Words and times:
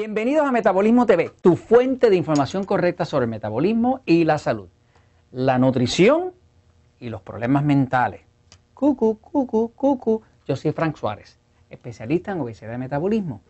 Bienvenidos 0.00 0.46
a 0.46 0.50
Metabolismo 0.50 1.04
TV, 1.04 1.30
tu 1.42 1.56
fuente 1.56 2.08
de 2.08 2.16
información 2.16 2.64
correcta 2.64 3.04
sobre 3.04 3.24
el 3.24 3.30
metabolismo 3.30 4.00
y 4.06 4.24
la 4.24 4.38
salud, 4.38 4.70
la 5.30 5.58
nutrición 5.58 6.32
y 6.98 7.10
los 7.10 7.20
problemas 7.20 7.64
mentales. 7.64 8.22
Cucu, 8.72 9.18
cucu, 9.18 9.72
cucu. 9.74 10.22
Yo 10.48 10.56
soy 10.56 10.72
Frank 10.72 10.96
Suárez, 10.96 11.38
especialista 11.68 12.32
en 12.32 12.40
obesidad 12.40 12.76
y 12.76 12.78
metabolismo. 12.78 13.42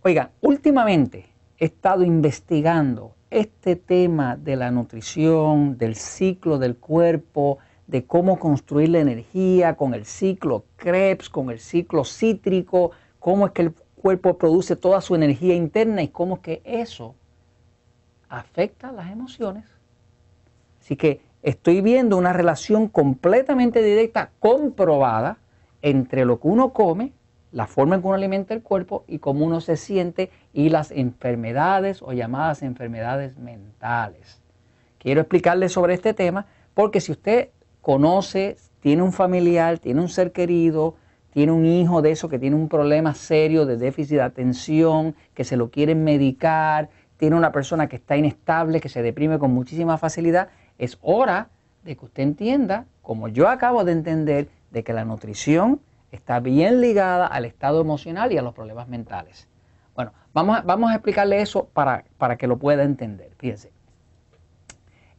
Oigan, 0.00 0.30
últimamente 0.40 1.26
he 1.58 1.66
estado 1.66 2.04
investigando 2.04 3.14
este 3.28 3.76
tema 3.76 4.36
de 4.38 4.56
la 4.56 4.70
nutrición, 4.70 5.76
del 5.76 5.94
ciclo 5.96 6.56
del 6.56 6.78
cuerpo, 6.78 7.58
de 7.86 8.06
cómo 8.06 8.38
construir 8.38 8.88
la 8.88 9.00
energía 9.00 9.76
con 9.76 9.92
el 9.92 10.06
ciclo 10.06 10.64
Krebs, 10.76 11.28
con 11.28 11.50
el 11.50 11.58
ciclo 11.58 12.02
cítrico, 12.06 12.92
cómo 13.18 13.44
es 13.44 13.52
que 13.52 13.60
el 13.60 13.74
cuerpo 14.04 14.36
produce 14.36 14.76
toda 14.76 15.00
su 15.00 15.14
energía 15.14 15.54
interna 15.54 16.02
y 16.02 16.08
cómo 16.08 16.42
que 16.42 16.60
eso 16.66 17.14
afecta 18.28 18.92
las 18.92 19.10
emociones. 19.10 19.64
Así 20.78 20.94
que 20.94 21.22
estoy 21.42 21.80
viendo 21.80 22.18
una 22.18 22.34
relación 22.34 22.88
completamente 22.88 23.80
directa, 23.82 24.28
comprobada, 24.40 25.38
entre 25.80 26.26
lo 26.26 26.38
que 26.38 26.48
uno 26.48 26.74
come, 26.74 27.14
la 27.50 27.66
forma 27.66 27.94
en 27.94 28.02
que 28.02 28.08
uno 28.08 28.16
alimenta 28.16 28.52
el 28.52 28.60
cuerpo 28.60 29.04
y 29.08 29.20
cómo 29.20 29.46
uno 29.46 29.62
se 29.62 29.78
siente 29.78 30.30
y 30.52 30.68
las 30.68 30.90
enfermedades 30.90 32.02
o 32.02 32.12
llamadas 32.12 32.62
enfermedades 32.62 33.38
mentales. 33.38 34.42
Quiero 34.98 35.22
explicarles 35.22 35.72
sobre 35.72 35.94
este 35.94 36.12
tema 36.12 36.44
porque 36.74 37.00
si 37.00 37.10
usted 37.10 37.48
conoce, 37.80 38.58
tiene 38.80 39.02
un 39.02 39.14
familiar, 39.14 39.78
tiene 39.78 40.02
un 40.02 40.10
ser 40.10 40.30
querido, 40.32 40.96
tiene 41.34 41.50
un 41.50 41.66
hijo 41.66 42.00
de 42.00 42.12
eso 42.12 42.28
que 42.28 42.38
tiene 42.38 42.54
un 42.54 42.68
problema 42.68 43.12
serio 43.12 43.66
de 43.66 43.76
déficit 43.76 44.18
de 44.18 44.22
atención, 44.22 45.16
que 45.34 45.42
se 45.42 45.56
lo 45.56 45.68
quieren 45.68 46.04
medicar, 46.04 46.90
tiene 47.16 47.34
una 47.34 47.50
persona 47.50 47.88
que 47.88 47.96
está 47.96 48.16
inestable, 48.16 48.80
que 48.80 48.88
se 48.88 49.02
deprime 49.02 49.40
con 49.40 49.52
muchísima 49.52 49.98
facilidad, 49.98 50.50
es 50.78 50.96
hora 51.02 51.48
de 51.82 51.96
que 51.96 52.04
usted 52.04 52.22
entienda, 52.22 52.86
como 53.02 53.26
yo 53.26 53.48
acabo 53.48 53.82
de 53.82 53.90
entender, 53.90 54.48
de 54.70 54.84
que 54.84 54.92
la 54.92 55.04
nutrición 55.04 55.80
está 56.12 56.38
bien 56.38 56.80
ligada 56.80 57.26
al 57.26 57.44
estado 57.46 57.80
emocional 57.80 58.30
y 58.30 58.38
a 58.38 58.42
los 58.42 58.54
problemas 58.54 58.86
mentales. 58.86 59.48
Bueno, 59.96 60.12
vamos 60.32 60.58
a, 60.58 60.62
vamos 60.62 60.92
a 60.92 60.94
explicarle 60.94 61.40
eso 61.40 61.64
para, 61.72 62.04
para 62.16 62.36
que 62.36 62.46
lo 62.46 62.58
pueda 62.58 62.84
entender. 62.84 63.32
Fíjense, 63.38 63.72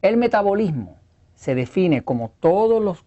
el 0.01 0.15
metabolismo 0.15 0.95
se 1.33 1.55
define 1.55 2.03
como 2.03 2.31
todos 2.39 2.81
los 2.81 3.03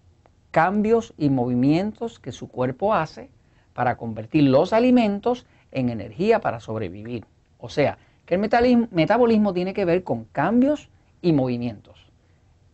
cambios 0.50 1.14
y 1.16 1.30
movimientos 1.30 2.18
que 2.18 2.32
su 2.32 2.48
cuerpo 2.48 2.94
hace 2.94 3.30
para 3.74 3.96
convertir 3.96 4.44
los 4.44 4.72
alimentos 4.72 5.46
en 5.72 5.88
energía 5.88 6.40
para 6.40 6.60
sobrevivir. 6.60 7.24
O 7.58 7.68
sea, 7.68 7.98
que 8.26 8.34
el 8.34 8.88
metabolismo 8.90 9.52
tiene 9.52 9.74
que 9.74 9.84
ver 9.84 10.04
con 10.04 10.24
cambios 10.24 10.90
y 11.22 11.32
movimientos. 11.32 12.10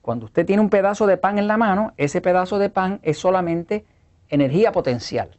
Cuando 0.03 0.27
usted 0.27 0.45
tiene 0.45 0.63
un 0.63 0.71
pedazo 0.71 1.07
de 1.07 1.17
pan 1.17 1.39
en 1.39 1.49
la 1.49 1.57
mano, 1.57 1.93
ese 1.97 2.21
pedazo 2.21 2.59
de 2.59 2.71
pan 2.71 3.01
es 3.03 3.19
solamente 3.19 3.85
energía 4.29 4.73
potencial. 4.73 5.31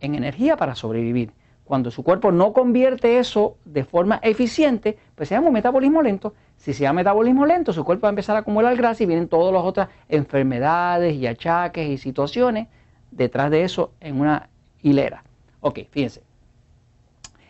en 0.00 0.14
energía 0.14 0.56
para 0.56 0.74
sobrevivir. 0.74 1.32
Cuando 1.64 1.90
su 1.90 2.02
cuerpo 2.02 2.30
no 2.30 2.52
convierte 2.52 3.18
eso 3.18 3.56
de 3.64 3.84
forma 3.84 4.20
eficiente, 4.22 4.98
pues 5.14 5.28
se 5.28 5.34
llama 5.34 5.48
un 5.48 5.54
metabolismo 5.54 6.02
lento. 6.02 6.34
Si 6.56 6.74
se 6.74 6.82
llama 6.82 7.00
metabolismo 7.00 7.46
lento, 7.46 7.72
su 7.72 7.84
cuerpo 7.84 8.02
va 8.02 8.08
a 8.08 8.10
empezar 8.10 8.36
a 8.36 8.40
acumular 8.40 8.76
grasa 8.76 9.02
y 9.02 9.06
vienen 9.06 9.28
todas 9.28 9.52
las 9.52 9.64
otras 9.64 9.88
enfermedades 10.08 11.14
y 11.14 11.26
achaques 11.26 11.88
y 11.88 11.96
situaciones 11.96 12.68
detrás 13.10 13.50
de 13.50 13.64
eso 13.64 13.92
en 14.00 14.20
una 14.20 14.50
hilera. 14.82 15.24
Ok, 15.60 15.80
fíjense. 15.90 16.22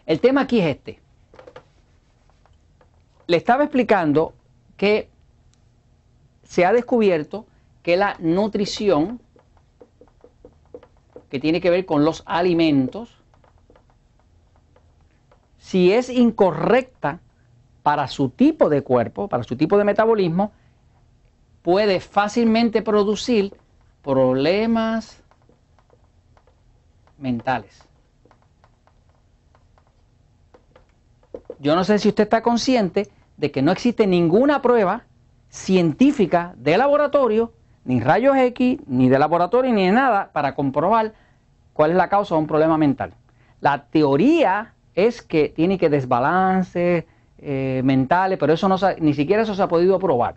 El 0.07 0.21
tema 0.21 0.43
aquí 0.43 0.61
es 0.61 0.67
este. 0.67 1.01
Le 3.27 3.37
estaba 3.37 3.65
explicando 3.65 4.35
que 4.77 5.09
se 6.45 6.65
ha 6.65 6.73
descubierto 6.73 7.47
que 7.83 7.97
la 7.97 8.17
nutrición, 8.21 9.21
que 11.31 11.41
tiene 11.41 11.61
que 11.61 11.71
ver 11.71 11.85
con 11.85 12.05
los 12.05 12.23
alimentos, 12.27 13.24
si 15.65 15.95
es 15.95 16.11
incorrecta 16.11 17.21
para 17.83 18.07
su 18.07 18.29
tipo 18.29 18.69
de 18.69 18.83
cuerpo, 18.83 19.29
para 19.29 19.45
su 19.45 19.57
tipo 19.57 19.79
de 19.79 19.85
metabolismo, 19.85 20.53
puede 21.63 22.01
fácilmente 22.01 22.83
producir 22.83 23.55
problemas 24.03 25.23
mentales. 27.17 27.89
Yo 31.59 31.75
no 31.75 31.85
sé 31.85 31.99
si 31.99 32.11
usted 32.11 32.25
está 32.25 32.43
consciente 32.43 33.09
de 33.39 33.51
que 33.51 33.63
no 33.63 33.73
existe 33.73 34.07
ninguna 34.07 34.61
prueba 34.61 35.05
científica 35.49 36.53
de 36.59 36.77
laboratorio, 36.77 37.55
ni 37.87 38.01
rayos 38.01 38.37
X, 38.37 38.81
ni 38.87 39.09
de 39.09 39.19
laboratorio, 39.19 39.73
ni 39.73 39.87
de 39.87 39.93
nada, 39.93 40.31
para 40.31 40.55
comprobar 40.55 41.15
cuál 41.73 41.93
es 41.93 41.97
la 41.97 42.11
causa 42.11 42.35
de 42.35 42.43
un 42.43 42.47
problema 42.47 42.77
mental. 42.77 43.15
La 43.63 43.87
teoría 43.87 44.75
es 44.95 45.23
que 45.23 45.49
tiene 45.49 45.79
que 45.79 45.89
desbalance 45.89 47.07
eh, 47.39 47.83
mentales, 47.85 48.39
pero 48.39 48.53
eso 48.53 48.69
no 48.69 48.77
ni 49.01 49.15
siquiera 49.15 49.43
eso 49.43 49.55
se 49.55 49.63
ha 49.63 49.69
podido 49.69 49.99
probar. 49.99 50.37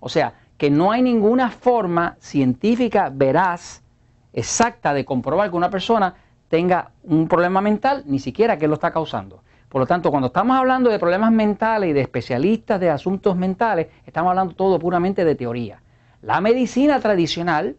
O 0.00 0.08
sea, 0.08 0.34
que 0.56 0.70
no 0.70 0.92
hay 0.92 1.02
ninguna 1.02 1.50
forma 1.50 2.16
científica 2.20 3.10
veraz, 3.12 3.82
exacta, 4.32 4.94
de 4.94 5.04
comprobar 5.04 5.50
que 5.50 5.56
una 5.56 5.70
persona 5.70 6.14
tenga 6.48 6.90
un 7.04 7.28
problema 7.28 7.60
mental, 7.60 8.04
ni 8.06 8.18
siquiera 8.18 8.58
que 8.58 8.68
lo 8.68 8.74
está 8.74 8.92
causando. 8.92 9.42
Por 9.68 9.80
lo 9.80 9.86
tanto, 9.86 10.10
cuando 10.10 10.26
estamos 10.26 10.56
hablando 10.56 10.90
de 10.90 10.98
problemas 10.98 11.32
mentales 11.32 11.90
y 11.90 11.92
de 11.94 12.02
especialistas 12.02 12.78
de 12.78 12.90
asuntos 12.90 13.36
mentales, 13.36 13.86
estamos 14.04 14.30
hablando 14.30 14.54
todo 14.54 14.78
puramente 14.78 15.24
de 15.24 15.34
teoría. 15.34 15.80
La 16.20 16.42
medicina 16.42 17.00
tradicional 17.00 17.76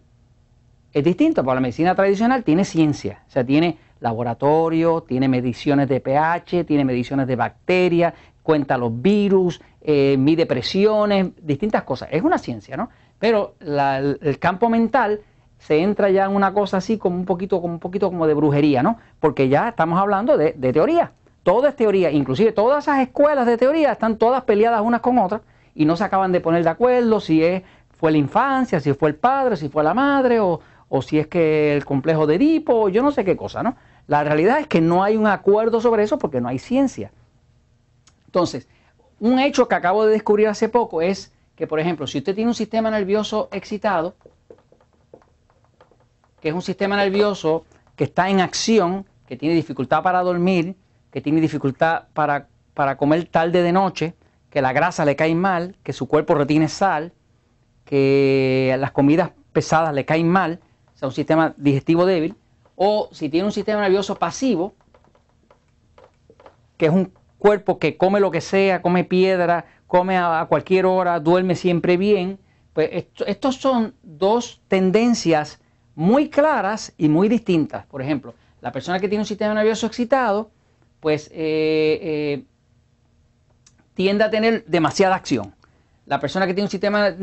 es 0.92 1.04
distinta, 1.04 1.44
porque 1.44 1.56
la 1.56 1.62
medicina 1.62 1.94
tradicional 1.94 2.44
tiene 2.44 2.66
ciencia, 2.66 3.22
o 3.28 3.30
sea, 3.30 3.46
tiene 3.46 3.78
laboratorio, 4.04 5.02
tiene 5.02 5.28
mediciones 5.28 5.88
de 5.88 6.00
pH, 6.00 6.66
tiene 6.66 6.86
mediciones 6.86 7.26
de 7.26 7.36
bacterias, 7.36 8.14
cuenta 8.44 8.78
los 8.78 9.02
virus, 9.02 9.62
eh, 9.82 10.18
mide 10.20 10.46
presiones, 10.46 11.30
distintas 11.42 11.84
cosas. 11.84 12.10
Es 12.12 12.22
una 12.22 12.38
ciencia, 12.38 12.78
¿no? 12.78 12.90
Pero 13.18 13.56
el 13.62 14.38
campo 14.40 14.70
mental 14.70 15.22
se 15.58 15.82
entra 15.82 16.10
ya 16.10 16.26
en 16.26 16.36
una 16.36 16.54
cosa 16.54 16.78
así 16.78 16.98
como 16.98 17.16
un 17.16 17.26
poquito, 17.26 17.62
como 17.62 17.76
un 17.76 17.80
poquito 17.80 18.10
como 18.10 18.28
de 18.28 18.34
brujería, 18.34 18.84
¿no? 18.84 18.98
Porque 19.22 19.48
ya 19.48 19.70
estamos 19.70 19.98
hablando 19.98 20.38
de, 20.38 20.54
de 20.58 20.74
teoría. 20.74 21.14
Todo 21.44 21.68
es 21.68 21.76
teoría, 21.76 22.12
inclusive 22.12 22.52
todas 22.52 22.84
esas 22.84 23.00
escuelas 23.00 23.46
de 23.46 23.58
teoría 23.58 23.94
están 23.94 24.18
todas 24.18 24.44
peleadas 24.44 24.82
unas 24.82 25.00
con 25.00 25.18
otras 25.18 25.42
y 25.74 25.86
no 25.86 25.96
se 25.96 26.04
acaban 26.04 26.34
de 26.34 26.42
poner 26.42 26.64
de 26.64 26.70
acuerdo 26.70 27.22
si 27.22 27.44
es, 27.44 27.64
fue 27.98 28.12
la 28.12 28.18
infancia, 28.18 28.82
si 28.82 28.94
fue 28.94 29.10
el 29.10 29.16
padre, 29.16 29.56
si 29.56 29.70
fue 29.70 29.84
la 29.84 29.94
madre 29.94 30.42
o, 30.42 30.60
o 30.90 31.02
si 31.02 31.20
es 31.20 31.28
que 31.28 31.76
el 31.76 31.86
complejo 31.86 32.28
de 32.28 32.36
Edipo, 32.36 32.90
yo 32.90 33.02
no 33.02 33.12
sé 33.12 33.26
qué 33.26 33.36
cosa, 33.36 33.64
¿no? 33.64 33.76
La 34.08 34.24
realidad 34.24 34.60
es 34.60 34.68
que 34.68 34.82
no 34.82 35.04
hay 35.04 35.16
un 35.16 35.28
acuerdo 35.28 35.80
sobre 35.82 36.04
eso 36.04 36.18
porque 36.18 36.42
no 36.42 36.50
hay 36.50 36.60
ciencia. 36.60 37.12
Entonces, 38.26 38.68
un 39.20 39.40
hecho 39.40 39.68
que 39.68 39.76
acabo 39.76 40.06
de 40.06 40.12
descubrir 40.12 40.48
hace 40.48 40.70
poco 40.70 41.02
es 41.02 41.32
que, 41.56 41.68
por 41.68 41.80
ejemplo, 41.80 42.08
si 42.08 42.18
usted 42.18 42.36
tiene 42.36 42.50
un 42.50 42.56
sistema 42.56 42.90
nervioso 42.90 43.48
excitado, 43.52 44.16
que 46.42 46.50
es 46.50 46.56
un 46.56 46.62
sistema 46.62 46.98
nervioso 46.98 47.66
que 47.96 48.04
está 48.06 48.30
en 48.30 48.42
acción, 48.42 49.06
que 49.28 49.38
tiene 49.38 49.56
dificultad 49.56 50.04
para 50.04 50.22
dormir, 50.22 50.76
que 51.12 51.22
tiene 51.22 51.40
dificultad 51.40 52.06
para, 52.14 52.48
para 52.74 52.98
comer 52.98 53.26
tarde 53.26 53.62
de 53.62 53.72
noche, 53.72 54.16
que 54.50 54.62
la 54.62 54.74
grasa 54.74 55.06
le 55.06 55.16
cae 55.16 55.34
mal, 55.36 55.78
que 55.84 55.94
su 55.94 56.08
cuerpo 56.08 56.36
retiene 56.36 56.68
sal, 56.68 57.14
que 57.86 58.76
las 58.80 58.92
comidas 58.92 59.32
pesadas 59.54 59.94
le 59.94 60.06
caen 60.06 60.28
mal, 60.28 60.60
o 60.94 60.98
sea, 60.98 61.08
un 61.08 61.14
sistema 61.14 61.54
digestivo 61.58 62.06
débil, 62.06 62.36
o 62.85 63.07
si 63.13 63.30
tiene 63.30 63.45
un 63.45 63.53
sistema 63.53 63.80
nervioso 63.80 64.15
pasivo, 64.15 64.74
que 66.75 66.88
es 66.88 66.91
un 66.91 67.13
cuerpo 67.38 67.80
que 67.80 67.95
come 67.95 68.19
lo 68.19 68.30
que 68.30 68.41
sea, 68.41 68.81
come 68.81 69.06
piedra, 69.06 69.63
come 69.88 70.18
a, 70.18 70.45
cualquier 70.50 70.85
hora, 70.85 71.21
duerme 71.21 71.56
siempre 71.56 71.95
bien, 71.95 72.39
pues 72.74 73.06
estos 73.25 73.56
son 73.56 73.94
dos 74.03 74.62
tendencias 74.68 75.62
muy 75.95 76.30
claras 76.30 76.91
y 76.97 77.07
muy 77.07 77.30
distintas. 77.30 77.85
Por 77.85 78.01
ejemplo, 78.01 78.33
la 78.59 78.74
persona 78.74 79.00
que 79.00 79.07
tiene 79.07 79.21
un 79.21 79.27
sistema 79.27 79.53
nervioso 79.53 79.88
excitado, 79.88 80.51
pues 81.00 81.30
eh, 81.31 82.00
eh, 82.01 82.44
tiende 83.94 84.25
a 84.25 84.30
tener 84.30 84.65
demasiada 84.65 85.15
acción. 85.15 85.56
La 86.06 86.19
persona 86.19 86.45
que 86.45 86.53
tiene 86.53 86.65
un 86.65 86.71
sistema 86.71 87.15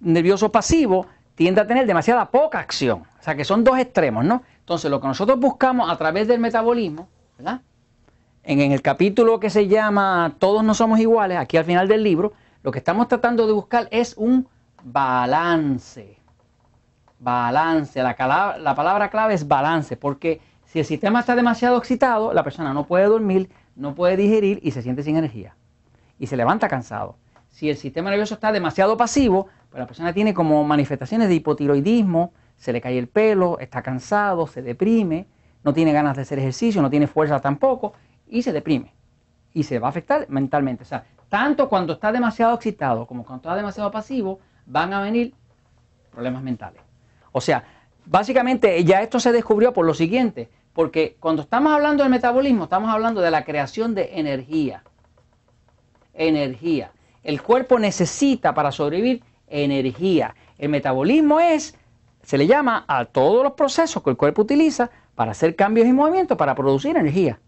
nervioso 0.00 0.50
pasivo 0.50 1.06
tiende 1.34 1.60
a 1.60 1.66
tener 1.66 1.86
demasiada 1.86 2.30
poca 2.30 2.60
acción. 2.60 3.02
O 3.20 3.22
sea 3.22 3.36
que 3.36 3.44
son 3.44 3.62
dos 3.62 3.78
extremos, 3.78 4.24
¿no? 4.24 4.42
Entonces 4.66 4.90
lo 4.90 5.00
que 5.00 5.06
nosotros 5.06 5.38
buscamos 5.38 5.88
a 5.88 5.96
través 5.96 6.26
del 6.26 6.40
metabolismo, 6.40 7.06
¿verdad? 7.38 7.60
En, 8.42 8.58
el 8.72 8.82
capítulo 8.82 9.38
que 9.38 9.48
se 9.48 9.68
llama 9.68 10.34
Todos 10.40 10.64
no 10.64 10.74
somos 10.74 10.98
iguales, 10.98 11.38
aquí 11.38 11.56
al 11.56 11.64
final 11.64 11.86
del 11.86 12.02
libro, 12.02 12.32
lo 12.64 12.72
que 12.72 12.80
estamos 12.80 13.06
tratando 13.06 13.46
de 13.46 13.52
buscar 13.52 13.86
es 13.92 14.16
un 14.16 14.48
balance. 14.82 16.18
Balance. 17.20 18.02
La, 18.02 18.56
la 18.58 18.74
palabra 18.74 19.08
clave 19.08 19.34
es 19.34 19.46
balance, 19.46 19.96
porque 19.96 20.40
si 20.64 20.80
el 20.80 20.84
sistema 20.84 21.20
está 21.20 21.36
demasiado 21.36 21.78
excitado, 21.78 22.32
la 22.32 22.42
persona 22.42 22.74
no 22.74 22.88
puede 22.88 23.06
dormir, 23.06 23.48
no 23.76 23.94
puede 23.94 24.16
digerir 24.16 24.58
y 24.64 24.72
se 24.72 24.82
siente 24.82 25.04
sin 25.04 25.16
energía. 25.16 25.54
Y 26.18 26.26
se 26.26 26.36
levanta 26.36 26.66
cansado. 26.66 27.18
Si 27.50 27.70
el 27.70 27.76
sistema 27.76 28.10
nervioso 28.10 28.34
está 28.34 28.50
demasiado 28.50 28.96
pasivo, 28.96 29.46
pues 29.70 29.78
la 29.78 29.86
persona 29.86 30.12
tiene 30.12 30.34
como 30.34 30.64
manifestaciones 30.64 31.28
de 31.28 31.36
hipotiroidismo, 31.36 32.32
se 32.56 32.72
le 32.72 32.80
cae 32.80 32.98
el 32.98 33.08
pelo, 33.08 33.58
está 33.58 33.82
cansado, 33.82 34.46
se 34.46 34.62
deprime, 34.62 35.26
no 35.62 35.72
tiene 35.74 35.92
ganas 35.92 36.16
de 36.16 36.22
hacer 36.22 36.38
ejercicio, 36.38 36.80
no 36.82 36.90
tiene 36.90 37.06
fuerza 37.06 37.40
tampoco 37.40 37.94
y 38.28 38.42
se 38.42 38.52
deprime. 38.52 38.94
Y 39.52 39.62
se 39.62 39.78
va 39.78 39.88
a 39.88 39.90
afectar 39.90 40.26
mentalmente. 40.28 40.82
O 40.82 40.86
sea, 40.86 41.04
tanto 41.28 41.68
cuando 41.68 41.94
está 41.94 42.12
demasiado 42.12 42.54
excitado 42.54 43.06
como 43.06 43.24
cuando 43.24 43.42
está 43.48 43.56
demasiado 43.56 43.90
pasivo, 43.90 44.40
van 44.66 44.92
a 44.92 45.00
venir 45.00 45.34
problemas 46.10 46.42
mentales. 46.42 46.80
O 47.32 47.40
sea, 47.40 47.64
básicamente 48.04 48.82
ya 48.84 49.02
esto 49.02 49.20
se 49.20 49.32
descubrió 49.32 49.72
por 49.72 49.84
lo 49.86 49.94
siguiente, 49.94 50.48
porque 50.72 51.16
cuando 51.20 51.42
estamos 51.42 51.72
hablando 51.72 52.02
del 52.02 52.10
metabolismo, 52.10 52.64
estamos 52.64 52.90
hablando 52.90 53.20
de 53.20 53.30
la 53.30 53.44
creación 53.44 53.94
de 53.94 54.18
energía. 54.18 54.82
Energía. 56.14 56.92
El 57.22 57.42
cuerpo 57.42 57.78
necesita 57.78 58.54
para 58.54 58.72
sobrevivir 58.72 59.22
energía. 59.48 60.34
El 60.58 60.68
metabolismo 60.68 61.40
es, 61.40 61.76
se 62.26 62.36
le 62.36 62.48
llama 62.48 62.84
a 62.88 63.04
todos 63.04 63.44
los 63.44 63.52
procesos 63.52 64.02
que 64.02 64.10
el 64.10 64.16
cuerpo 64.16 64.42
utiliza 64.42 64.90
para 65.14 65.30
hacer 65.30 65.54
cambios 65.54 65.86
y 65.86 65.92
movimientos 65.92 66.36
para 66.36 66.56
producir 66.56 66.96
energía. 66.96 67.38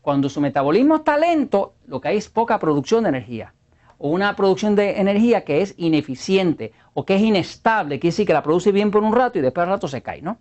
Cuando 0.00 0.30
su 0.30 0.40
metabolismo 0.40 0.96
está 0.96 1.18
lento, 1.18 1.74
lo 1.86 2.00
que 2.00 2.08
hay 2.08 2.16
es 2.16 2.30
poca 2.30 2.58
producción 2.58 3.02
de 3.02 3.10
energía. 3.10 3.52
O 3.98 4.08
una 4.08 4.34
producción 4.34 4.74
de 4.74 4.98
energía 4.98 5.44
que 5.44 5.60
es 5.60 5.74
ineficiente 5.76 6.72
o 6.94 7.04
que 7.04 7.16
es 7.16 7.20
inestable, 7.20 8.00
quiere 8.00 8.12
decir 8.12 8.26
que 8.26 8.32
la 8.32 8.42
produce 8.42 8.72
bien 8.72 8.90
por 8.90 9.02
un 9.02 9.14
rato 9.14 9.38
y 9.38 9.42
después 9.42 9.64
al 9.64 9.74
rato 9.74 9.86
se 9.86 10.00
cae, 10.00 10.22
¿no? 10.22 10.38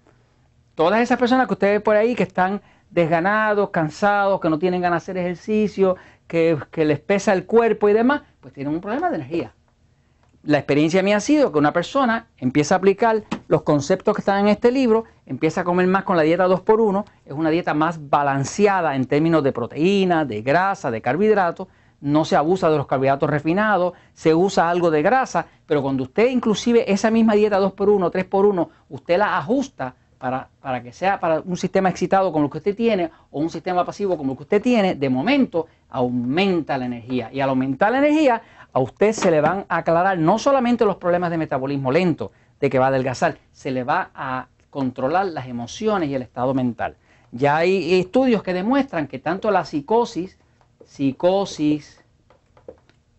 Todas 0.74 1.02
esas 1.02 1.20
personas 1.20 1.48
que 1.48 1.54
ustedes 1.54 1.82
por 1.82 1.98
ahí 1.98 2.16
que 2.16 2.24
están 2.24 2.62
desganados, 2.92 3.72
cansados, 3.72 4.40
que 4.40 4.50
no 4.50 4.58
tienen 4.58 4.80
ganas 4.80 5.06
de 5.06 5.12
hacer 5.12 5.18
ejercicio, 5.18 5.98
que, 6.28 6.58
que 6.72 6.86
les 6.86 7.02
pesa 7.02 7.34
el 7.34 7.46
cuerpo 7.46 7.90
y 7.90 7.94
demás, 7.94 8.22
pues 8.40 8.54
tienen 8.54 8.74
un 8.74 8.80
problema 8.80 9.10
de 9.10 9.18
energía 9.18 9.54
la 10.44 10.58
experiencia 10.58 11.04
mía 11.04 11.18
ha 11.18 11.22
sido 11.22 11.52
que 11.52 11.60
una 11.60 11.74
persona 11.74 12.28
empieza 12.38 12.76
a 12.76 12.78
aplicar 12.80 13.24
los 13.52 13.64
conceptos 13.64 14.16
que 14.16 14.22
están 14.22 14.40
en 14.40 14.48
este 14.48 14.72
libro, 14.72 15.04
empieza 15.26 15.60
a 15.60 15.64
comer 15.66 15.86
más 15.86 16.06
con 16.06 16.16
la 16.16 16.24
dieta 16.24 16.48
2x1, 16.48 17.04
es 17.26 17.34
una 17.34 17.50
dieta 17.50 17.74
más 17.74 18.10
balanceada 18.10 18.96
en 18.96 19.04
términos 19.04 19.44
de 19.44 19.52
proteína, 19.52 20.24
de 20.24 20.42
grasa, 20.42 20.90
de 20.90 21.02
carbohidratos, 21.02 21.68
no 22.00 22.24
se 22.24 22.38
abusa 22.38 22.70
de 22.70 22.78
los 22.78 22.88
carbohidratos 22.88 23.30
refinados, 23.30 23.92
se 24.14 24.34
usa 24.34 24.70
algo 24.70 24.90
de 24.90 25.02
grasa, 25.02 25.48
pero 25.66 25.82
cuando 25.82 26.04
usted 26.04 26.30
inclusive 26.30 26.90
esa 26.90 27.12
misma 27.12 27.34
dieta 27.34 27.60
2x1, 27.60 28.10
3x1, 28.10 28.70
usted 28.88 29.18
la 29.18 29.38
ajusta 29.38 29.96
para, 30.18 30.48
para 30.62 30.82
que 30.82 30.94
sea 30.94 31.20
para 31.20 31.42
un 31.42 31.58
sistema 31.58 31.90
excitado 31.90 32.32
como 32.32 32.46
el 32.46 32.52
que 32.52 32.60
usted 32.60 32.76
tiene 32.76 33.12
o 33.32 33.42
un 33.42 33.50
sistema 33.50 33.84
pasivo 33.84 34.16
como 34.16 34.32
el 34.32 34.38
que 34.38 34.44
usted 34.44 34.62
tiene, 34.62 34.96
de 34.96 35.10
momento 35.10 35.68
aumenta 35.90 36.78
la 36.78 36.86
energía. 36.86 37.30
Y 37.34 37.42
al 37.42 37.50
aumentar 37.50 37.92
la 37.92 37.98
energía, 37.98 38.42
a 38.72 38.80
usted 38.80 39.12
se 39.12 39.30
le 39.30 39.42
van 39.42 39.66
a 39.68 39.78
aclarar 39.78 40.18
no 40.18 40.40
solamente 40.40 40.86
los 40.86 40.96
problemas 40.96 41.32
de 41.32 41.38
metabolismo 41.38 41.92
lento, 41.92 42.32
de 42.62 42.70
que 42.70 42.80
va 42.80 42.86
a 42.86 42.90
adelgazar, 42.90 43.40
se 43.52 43.72
le 43.72 43.84
va 43.84 44.12
a 44.14 44.48
controlar 44.70 45.26
las 45.26 45.48
emociones 45.48 46.10
y 46.10 46.16
el 46.16 46.22
estado 46.22 46.54
mental. 46.54 46.96
Ya 47.32 47.58
hay 47.58 48.00
estudios 48.00 48.44
que 48.44 48.54
demuestran 48.54 49.08
que 49.08 49.20
tanto 49.20 49.52
la 49.52 49.66
psicosis, 49.66 50.38
psicosis, 50.86 52.04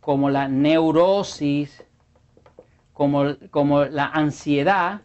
como 0.01 0.31
la 0.31 0.49
neurosis, 0.49 1.85
como, 2.93 3.37
como 3.51 3.85
la 3.85 4.07
ansiedad, 4.07 5.03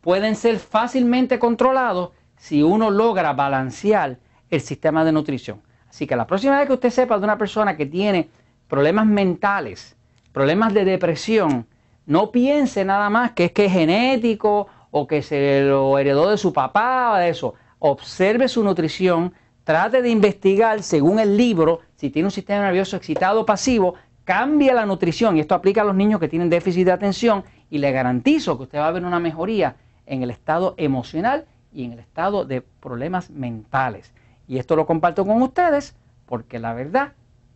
pueden 0.00 0.36
ser 0.36 0.58
fácilmente 0.58 1.38
controlados 1.38 2.10
si 2.36 2.62
uno 2.62 2.90
logra 2.90 3.32
balancear 3.32 4.18
el 4.48 4.60
sistema 4.60 5.04
de 5.04 5.12
nutrición. 5.12 5.62
Así 5.88 6.06
que 6.06 6.16
la 6.16 6.26
próxima 6.26 6.58
vez 6.58 6.66
que 6.66 6.74
usted 6.74 6.90
sepa 6.90 7.18
de 7.18 7.24
una 7.24 7.36
persona 7.36 7.76
que 7.76 7.86
tiene 7.86 8.30
problemas 8.68 9.06
mentales, 9.06 9.96
problemas 10.32 10.72
de 10.72 10.84
depresión, 10.84 11.66
no 12.06 12.30
piense 12.30 12.84
nada 12.84 13.10
más 13.10 13.32
que 13.32 13.46
es 13.46 13.52
que 13.52 13.68
genético 13.68 14.66
o 14.90 15.06
que 15.06 15.22
se 15.22 15.62
lo 15.62 15.98
heredó 15.98 16.30
de 16.30 16.38
su 16.38 16.52
papá 16.52 17.12
o 17.12 17.16
de 17.16 17.28
eso. 17.28 17.54
Observe 17.78 18.48
su 18.48 18.62
nutrición, 18.64 19.32
trate 19.64 20.02
de 20.02 20.10
investigar 20.10 20.82
según 20.82 21.18
el 21.18 21.36
libro 21.36 21.80
si 21.96 22.10
tiene 22.10 22.26
un 22.26 22.32
sistema 22.32 22.64
nervioso 22.64 22.96
excitado 22.96 23.42
o 23.42 23.46
pasivo, 23.46 23.94
cambie 24.24 24.72
la 24.72 24.86
nutrición 24.86 25.36
y 25.36 25.40
esto 25.40 25.54
aplica 25.54 25.82
a 25.82 25.84
los 25.84 25.94
niños 25.94 26.20
que 26.20 26.28
tienen 26.28 26.50
déficit 26.50 26.86
de 26.86 26.92
atención 26.92 27.44
y 27.68 27.78
le 27.78 27.92
garantizo 27.92 28.56
que 28.56 28.64
usted 28.64 28.78
va 28.78 28.88
a 28.88 28.92
ver 28.92 29.04
una 29.04 29.20
mejoría 29.20 29.76
en 30.06 30.22
el 30.22 30.30
estado 30.30 30.74
emocional 30.76 31.46
y 31.72 31.84
en 31.84 31.92
el 31.92 32.00
estado 32.00 32.44
de 32.44 32.62
problemas 32.62 33.30
mentales. 33.30 34.12
Y 34.48 34.58
esto 34.58 34.76
lo 34.76 34.86
comparto 34.86 35.24
con 35.24 35.40
ustedes 35.42 35.94
porque 36.26 36.58
la 36.58 36.74
verdad 36.74 37.12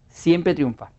siempre 0.09 0.55
triunfa. 0.55 0.91